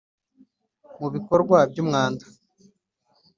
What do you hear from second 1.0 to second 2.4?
bikorwa by umwanda